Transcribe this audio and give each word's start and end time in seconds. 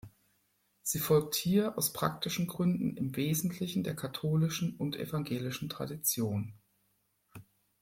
Sie 0.81 0.97
folgt 0.97 1.35
hier 1.35 1.77
aus 1.77 1.93
praktischen 1.93 2.47
Gründen 2.47 2.97
im 2.97 3.15
Wesentlichen 3.15 3.83
der 3.83 3.95
katholischen 3.95 4.75
und 4.77 4.95
evangelischen 4.95 5.69
Tradition. 5.69 6.55